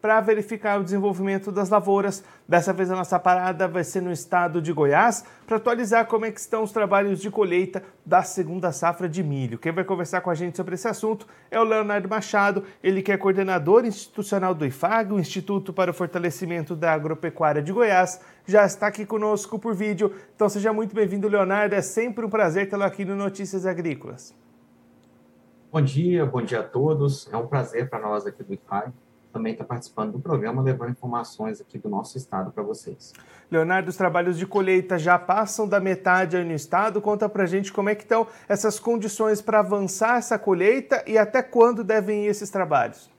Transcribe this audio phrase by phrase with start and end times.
[0.00, 2.24] para verificar o desenvolvimento das lavouras.
[2.48, 6.30] Dessa vez a nossa parada vai ser no estado de Goiás para atualizar como é
[6.30, 9.58] que estão os trabalhos de colheita da segunda safra de milho.
[9.58, 13.12] Quem vai conversar com a gente sobre esse assunto é o Leonardo Machado, ele que
[13.12, 18.64] é coordenador institucional do IFAG, o Instituto para o Fortalecimento da Agropecuária de Goiás, já
[18.64, 20.12] está aqui conosco por vídeo.
[20.34, 21.74] Então seja muito bem-vindo, Leonardo.
[21.74, 24.34] É sempre um prazer tê-lo aqui no Notícias Agrícolas.
[25.70, 27.28] Bom dia, bom dia a todos.
[27.32, 28.92] É um prazer para nós aqui do IFAG
[29.32, 33.12] também está participando do programa, levando informações aqui do nosso estado para vocês.
[33.50, 37.00] Leonardo, os trabalhos de colheita já passam da metade aí no estado.
[37.00, 41.42] Conta para gente como é que estão essas condições para avançar essa colheita e até
[41.42, 43.10] quando devem ir esses trabalhos?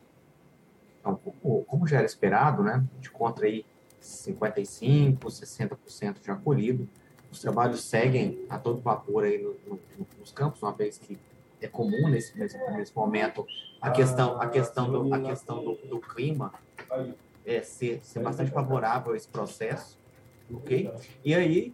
[1.00, 1.20] Então,
[1.68, 3.66] como, já era esperado, né, a gente encontra aí
[4.02, 6.88] 55%, 60% já colhido.
[7.32, 9.80] Os trabalhos seguem a todo vapor aí no, no,
[10.20, 11.18] nos campos, uma vez que
[11.62, 13.46] é comum nesse, nesse, nesse momento
[13.80, 16.52] a questão, a questão, do, a questão do, do clima
[17.46, 20.00] é, ser, ser bastante favorável a esse processo,
[20.52, 20.92] ok?
[21.24, 21.74] E aí,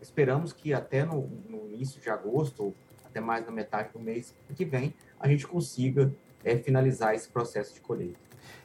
[0.00, 2.74] esperamos que até no, no, início de agosto,
[3.04, 7.74] até mais na metade do mês que vem, a gente consiga é, finalizar esse processo
[7.74, 8.18] de colheita.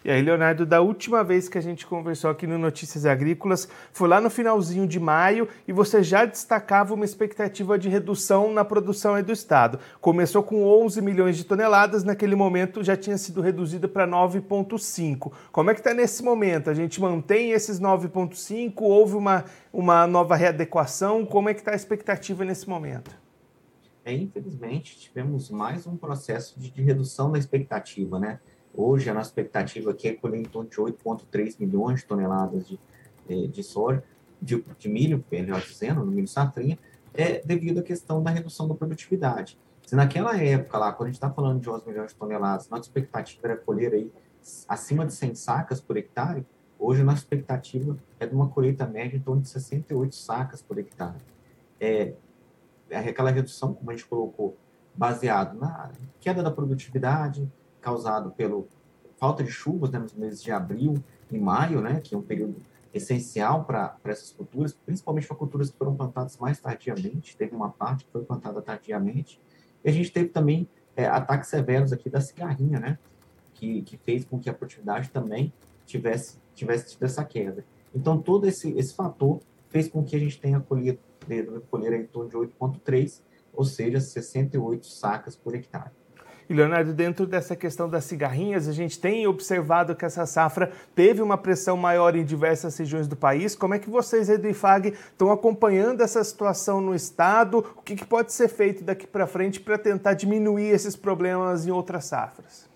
[0.03, 4.07] E aí, Leonardo, da última vez que a gente conversou aqui no Notícias Agrícolas, foi
[4.07, 9.21] lá no finalzinho de maio e você já destacava uma expectativa de redução na produção
[9.21, 9.77] do Estado.
[9.99, 15.33] Começou com 11 milhões de toneladas, naquele momento já tinha sido reduzida para 9,5.
[15.51, 16.69] Como é que está nesse momento?
[16.69, 18.73] A gente mantém esses 9,5?
[18.77, 19.43] Houve uma,
[19.73, 21.25] uma nova readequação?
[21.25, 23.11] Como é que está a expectativa nesse momento?
[24.05, 28.39] É, infelizmente, tivemos mais um processo de, de redução da expectativa, né?
[28.73, 32.79] Hoje, a nossa expectativa aqui é colher em torno de 8,3 milhões de toneladas de,
[33.29, 34.03] eh, de soja,
[34.41, 36.77] de, de milho, melhor dizendo, no milho safrinha,
[37.13, 39.57] é devido à questão da redução da produtividade.
[39.85, 42.83] Se naquela época lá, quando a gente está falando de 11 milhões de toneladas, nossa
[42.83, 44.11] expectativa era colher aí
[44.67, 46.45] acima de 100 sacas por hectare,
[46.77, 50.77] hoje a nossa expectativa é de uma colheita média em torno de 68 sacas por
[50.77, 51.17] hectare.
[51.79, 52.13] É,
[52.89, 54.55] é aquela redução, como a gente colocou,
[54.93, 57.49] baseado na queda da produtividade,
[57.89, 58.63] causado pela
[59.17, 62.55] falta de chuvas né, nos meses de abril e maio, né, que é um período
[62.93, 68.05] essencial para essas culturas, principalmente para culturas que foram plantadas mais tardiamente, teve uma parte
[68.05, 69.39] que foi plantada tardiamente,
[69.83, 72.99] e a gente teve também é, ataques severos aqui da cigarrinha, né,
[73.55, 75.51] que, que fez com que a produtividade também
[75.85, 77.65] tivesse, tivesse tido essa queda.
[77.93, 79.39] Então, todo esse, esse fator
[79.69, 80.99] fez com que a gente tenha colhido,
[81.69, 83.21] colher em torno de 8,3,
[83.53, 85.91] ou seja, 68 sacas por hectare.
[86.49, 91.21] E, Leonardo, dentro dessa questão das cigarrinhas, a gente tem observado que essa safra teve
[91.21, 93.55] uma pressão maior em diversas regiões do país.
[93.55, 97.59] Como é que vocês aí do IFAG estão acompanhando essa situação no Estado?
[97.77, 101.71] O que, que pode ser feito daqui para frente para tentar diminuir esses problemas em
[101.71, 102.67] outras safras?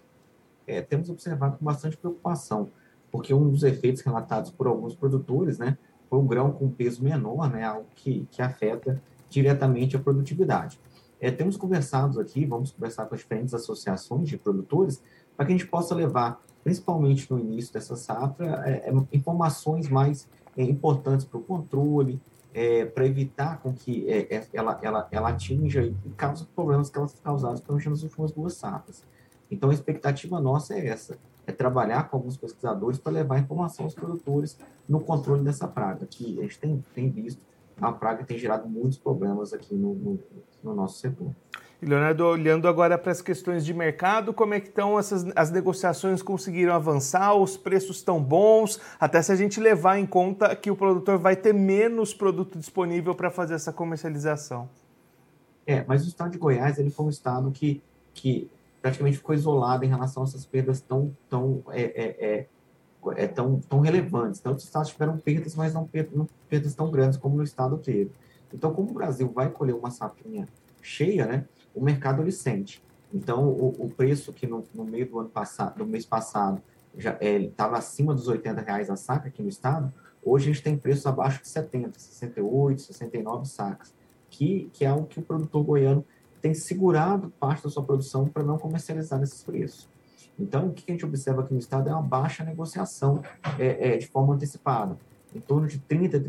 [0.68, 2.70] É, temos observado com bastante preocupação,
[3.12, 5.80] porque um dos efeitos relatados por alguns produtores, né,
[6.12, 9.02] foi o grão com peso menor, né, algo que, que afeta
[9.32, 10.80] diretamente a produtividade.
[11.20, 15.02] É, temos conversado aqui, vamos conversar com as diferentes associações de produtores,
[15.36, 20.28] para que a gente possa levar, principalmente no início dessa safra, é, é, informações mais
[20.58, 22.22] é, importantes para o controle,
[22.54, 24.06] é, para evitar com que
[24.54, 29.04] ela, ela, ela atinja e cause problemas que elas causaram nas últimas duas safras.
[29.50, 33.96] Então, a expectativa nossa é essa, é trabalhar com alguns pesquisadores para levar informação aos
[33.96, 34.58] produtores
[34.88, 37.42] no controle dessa praga, que a gente tem, tem visto
[37.80, 40.20] a praga tem gerado muitos problemas aqui no, no,
[40.64, 41.32] no nosso setor.
[41.82, 45.52] E Leonardo, olhando agora para as questões de mercado, como é que estão essas as
[45.52, 47.36] negociações conseguiram avançar?
[47.36, 48.80] Os preços estão bons?
[48.98, 53.14] Até se a gente levar em conta que o produtor vai ter menos produto disponível
[53.14, 54.70] para fazer essa comercialização.
[55.68, 57.82] É, mas o estado de Goiás ele foi um estado que,
[58.14, 58.50] que
[58.82, 62.48] praticamente ficou isolado em relação a essas perdas tão, tão é, é, é
[63.16, 64.40] é, tão, tão relevantes.
[64.40, 67.78] Então, outros estados tiveram perdas, mas não perdas, não perdas tão grandes como no estado
[67.78, 68.12] teve.
[68.54, 70.48] Então, como o Brasil vai colher uma safrinha
[70.82, 72.84] cheia, né, o mercado ele sente.
[73.14, 76.62] Então, o, o preço que no, no, meio do ano passado, do mês passado,
[76.96, 79.92] já estava é, acima dos 80 reais a saca aqui no estado,
[80.24, 83.94] hoje a gente tem preços abaixo de 70, 68, 69 sacas,
[84.30, 86.06] que, que é algo que o produtor goiano
[86.42, 89.88] tem segurado parte da sua produção para não comercializar nesses preços.
[90.38, 93.22] Então, o que a gente observa aqui no Estado é uma baixa negociação
[93.60, 94.98] é, é, de forma antecipada.
[95.36, 96.20] Em torno de 30%,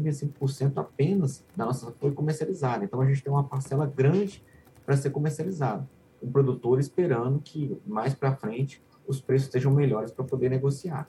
[0.41, 2.85] 35% apenas da nossa foi comercializada.
[2.85, 4.43] Então, a gente tem uma parcela grande
[4.85, 5.89] para ser comercializada.
[6.21, 11.09] O produtor esperando que mais para frente os preços sejam melhores para poder negociar.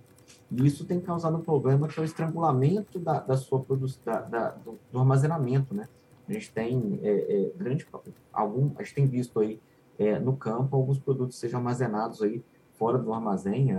[0.51, 4.21] E isso tem causado um problema que é o estrangulamento da, da sua produção, da,
[4.21, 5.87] da, do, do, armazenamento, né?
[6.27, 7.87] A gente tem é, é, grande,
[8.33, 9.59] algum, a gente tem visto aí
[9.97, 12.43] é, no campo alguns produtos sejam armazenados aí
[12.77, 13.69] fora do armazém,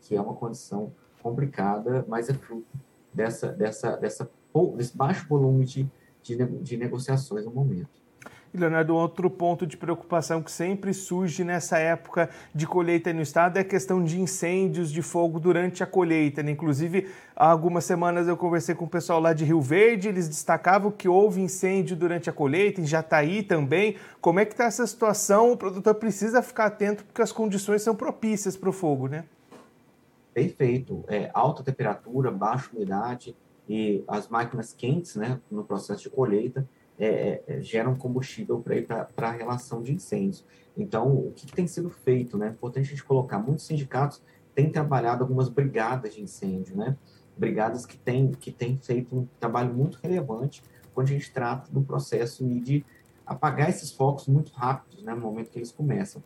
[0.00, 2.66] que é uma condição complicada, mas é fruto
[3.12, 4.30] dessa, dessa, dessa,
[4.76, 5.90] desse baixo volume de,
[6.22, 7.99] de, de negociações no momento.
[8.52, 13.60] Leonardo, outro ponto de preocupação que sempre surge nessa época de colheita no estado é
[13.60, 16.42] a questão de incêndios de fogo durante a colheita.
[16.42, 16.50] Né?
[16.50, 20.90] Inclusive, há algumas semanas eu conversei com o pessoal lá de Rio Verde, eles destacavam
[20.90, 23.96] que houve incêndio durante a colheita, em Jataí também.
[24.20, 25.52] Como é que está essa situação?
[25.52, 29.24] O produtor precisa ficar atento porque as condições são propícias para o fogo, né?
[30.34, 31.04] Perfeito.
[31.06, 33.36] É, alta temperatura, baixa umidade
[33.68, 36.66] e as máquinas quentes né, no processo de colheita
[37.00, 38.62] é, é, é, geram combustível
[39.16, 40.44] para a relação de incêndios.
[40.76, 42.36] Então, o que, que, tem sido feito?
[42.36, 42.48] Né?
[42.48, 44.22] É importante a gente colocar, muitos sindicatos
[44.54, 46.94] têm trabalhado algumas brigadas de incêndio, né?
[47.38, 50.62] brigadas que têm, que têm feito um trabalho muito relevante
[50.92, 52.84] quando a gente trata do processo de
[53.24, 56.22] apagar esses focos muito rápidos, né, no momento que eles começam.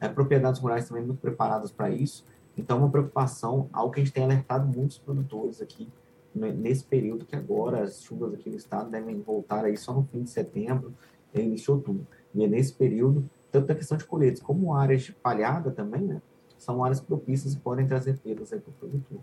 [0.00, 2.24] É, propriedades rurais também muito preparadas para isso,
[2.56, 5.88] então uma preocupação, algo que a gente tem alertado muitos produtores aqui,
[6.34, 10.22] nesse período que agora as chuvas aqui no estado devem voltar aí só no fim
[10.22, 10.92] de setembro,
[11.32, 12.06] início de outubro.
[12.34, 16.20] E é nesse período, tanto a questão de colheitas como áreas de palhada também, né?
[16.58, 19.20] São áreas propícias e podem trazer perdas aí para o produtor.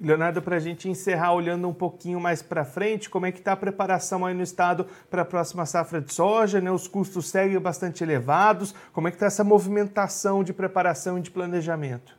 [0.00, 3.52] Leonardo, para a gente encerrar olhando um pouquinho mais para frente, como é que está
[3.52, 6.60] a preparação aí no estado para a próxima safra de soja?
[6.60, 6.72] Né?
[6.72, 8.74] Os custos seguem bastante elevados.
[8.92, 12.18] Como é que está essa movimentação de preparação e de planejamento?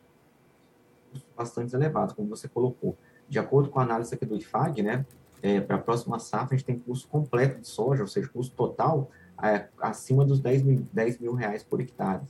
[1.36, 2.96] Bastante elevado, como você colocou.
[3.28, 5.06] De acordo com a análise aqui do IFAG, né,
[5.42, 8.56] é, para a próxima safra, a gente tem custo completo de soja, ou seja, custo
[8.56, 9.10] total
[9.42, 12.22] é, acima dos 10 mil, 10 mil reais por hectare.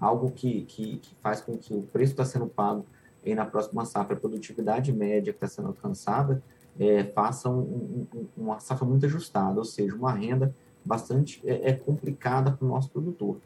[0.00, 2.86] Algo que, que, que faz com que o preço está sendo pago
[3.24, 6.42] aí na próxima safra, a produtividade média que está sendo alcançada,
[6.78, 10.54] é, faça um, um, uma safra muito ajustada, ou seja, uma renda
[10.84, 13.38] bastante é, é complicada para o nosso produtor,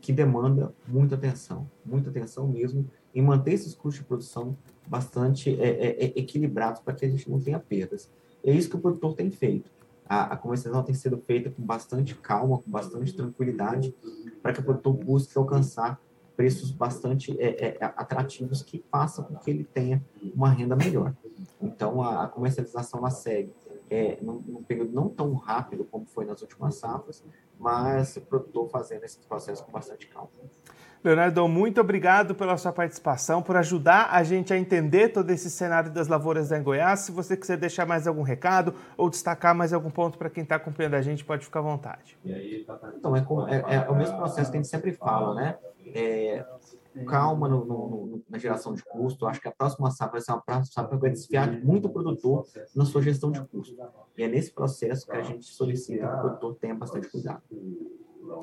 [0.00, 4.56] que demanda muita atenção, muita atenção mesmo em manter esses custos de produção
[4.88, 8.10] bastante é, é, é, equilibrados para que a gente não tenha perdas.
[8.42, 9.70] É isso que o produtor tem feito.
[10.08, 13.94] A, a comercialização tem sido feita com bastante calma, com bastante tranquilidade,
[14.42, 16.00] para que o produtor busque alcançar
[16.36, 20.02] preços bastante é, é, atrativos que façam com que ele tenha
[20.34, 21.12] uma renda melhor.
[21.60, 23.52] Então, a, a comercialização ela segue
[23.90, 27.24] é, num, num, período não tão rápido como foi nas últimas safras,
[27.58, 30.30] mas o produtor fazendo esse processo com bastante calma.
[31.02, 35.90] Leonardo, muito obrigado pela sua participação, por ajudar a gente a entender todo esse cenário
[35.90, 37.00] das lavouras em Goiás.
[37.00, 40.56] Se você quiser deixar mais algum recado ou destacar mais algum ponto para quem está
[40.56, 42.18] acompanhando a gente, pode ficar à vontade.
[42.24, 45.56] Então, é, é, é, o mesmo processo que a gente sempre fala, né?
[45.94, 46.44] É,
[47.06, 49.26] calma no, no, na geração de custo.
[49.26, 51.90] Acho que a próxima safra vai ser uma próxima safra que vai desfiar muito o
[51.90, 53.76] produtor na sua gestão de custo.
[54.16, 57.42] E é nesse processo que a gente solicita que o produtor tenha bastante cuidado.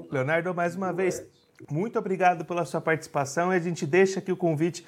[0.10, 1.24] Leonardo, mais uma vez,
[1.72, 4.86] muito obrigado pela sua participação e a gente deixa aqui o convite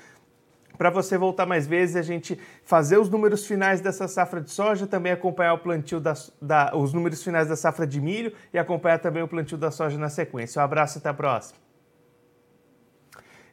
[0.77, 4.85] para você voltar mais vezes, a gente fazer os números finais dessa safra de soja,
[4.85, 8.99] também acompanhar o plantio da, da, os números finais da safra de milho e acompanhar
[8.99, 10.61] também o plantio da soja na sequência.
[10.61, 11.66] Um abraço e até a próxima.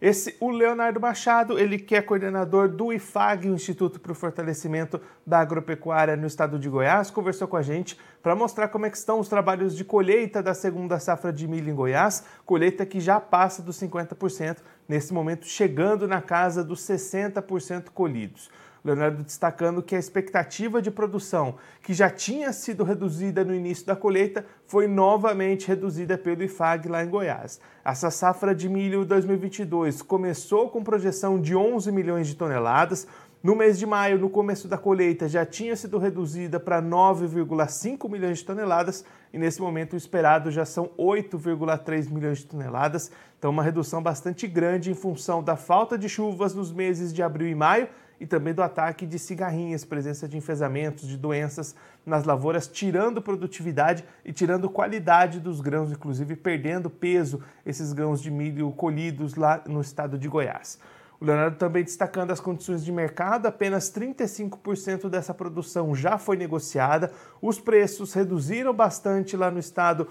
[0.07, 5.01] Esse, o Leonardo Machado, ele que é coordenador do IFAG, o Instituto para o Fortalecimento
[5.27, 9.19] da Agropecuária no estado de Goiás, conversou com a gente para mostrar como é estão
[9.19, 13.63] os trabalhos de colheita da segunda safra de milho em Goiás, colheita que já passa
[13.63, 18.51] dos 50%, nesse momento chegando na casa dos 60% colhidos.
[18.85, 23.97] Leonardo destacando que a expectativa de produção, que já tinha sido reduzida no início da
[23.97, 27.59] colheita, foi novamente reduzida pelo IFAG lá em Goiás.
[27.83, 33.07] Essa safra de milho 2022 começou com projeção de 11 milhões de toneladas.
[33.45, 38.39] No mês de maio, no começo da colheita, já tinha sido reduzida para 9,5 milhões
[38.39, 43.13] de toneladas e nesse momento o esperado já são 8,3 milhões de toneladas.
[43.39, 47.47] Então, uma redução bastante grande em função da falta de chuvas nos meses de abril
[47.47, 47.87] e maio
[48.19, 54.07] e também do ataque de cigarrinhas, presença de enfesamentos, de doenças nas lavouras, tirando produtividade
[54.25, 59.83] e tirando qualidade dos grãos, inclusive perdendo peso esses grãos de milho colhidos lá no
[59.83, 60.79] estado de Goiás.
[61.21, 67.13] O Leonardo também destacando as condições de mercado, apenas 35% dessa produção já foi negociada.
[67.41, 70.09] Os preços reduziram bastante lá no estado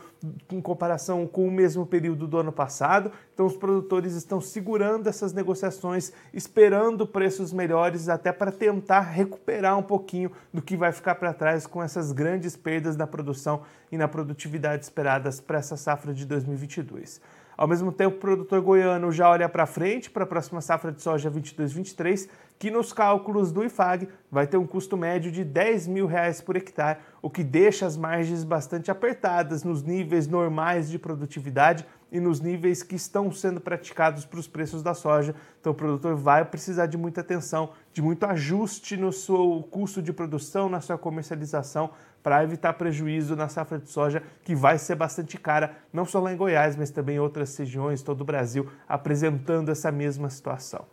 [0.52, 3.12] em comparação com o mesmo período do ano passado.
[3.34, 9.84] Então os produtores estão segurando essas negociações, esperando preços melhores até para tentar recuperar um
[9.84, 14.08] pouquinho do que vai ficar para trás com essas grandes perdas na produção e na
[14.08, 17.22] produtividade esperadas para essa safra de 2022.
[17.56, 21.02] Ao mesmo tempo, o produtor goiano já olha para frente para a próxima safra de
[21.02, 26.08] soja 22-23, que nos cálculos do IFAG vai ter um custo médio de 10 mil
[26.08, 31.86] reais por hectare, o que deixa as margens bastante apertadas nos níveis normais de produtividade
[32.14, 35.34] e nos níveis que estão sendo praticados para os preços da soja.
[35.60, 40.14] Então, o produtor vai precisar de muita atenção, de muito ajuste no seu custo de
[40.14, 41.90] produção, na sua comercialização,
[42.22, 46.32] para evitar prejuízo na safra de soja, que vai ser bastante cara, não só lá
[46.32, 50.86] em Goiás, mas também em outras regiões, todo o Brasil, apresentando essa mesma situação.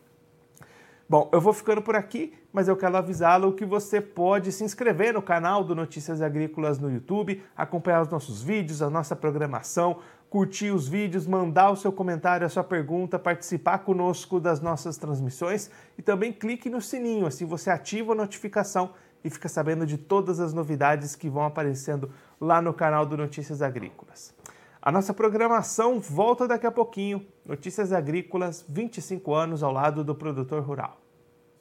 [1.10, 5.12] Bom, eu vou ficando por aqui, mas eu quero avisá-lo que você pode se inscrever
[5.12, 9.98] no canal do Notícias Agrícolas no YouTube, acompanhar os nossos vídeos, a nossa programação,
[10.30, 15.68] curtir os vídeos, mandar o seu comentário, a sua pergunta, participar conosco das nossas transmissões
[15.98, 18.90] e também clique no sininho, assim você ativa a notificação
[19.24, 22.10] e fica sabendo de todas as novidades que vão aparecendo
[22.40, 24.32] lá no canal do Notícias Agrícolas.
[24.80, 27.26] A nossa programação volta daqui a pouquinho.
[27.44, 30.98] Notícias Agrícolas, 25 anos ao lado do produtor rural.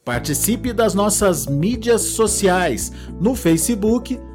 [0.05, 4.17] Participe das nossas mídias sociais no Facebook